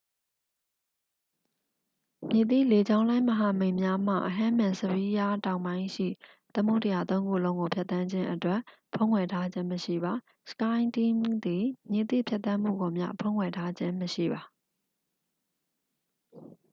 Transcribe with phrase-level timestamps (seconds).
[2.29, 6.07] မည်သည့်လေကြောင်းလိုင်းမဟာမိတ်များမှ ဟဲမင်စဖီးယား တောင်ပိုင်းရှိ
[6.53, 8.59] သမုဒ္ဒရာသုံးခုလုံးကိုဖြတ်သန်းခြင်းအတွက်
[8.93, 10.13] ဖုံးကွယ်ထားခြင်းမရှိပါ
[10.51, 11.61] skyteam သည်
[11.91, 14.41] မည်သည့် ဖြတ်သန်းမှုကိုမျှ ဖုံးကွယ်ထားခြင်းမရှိပါ။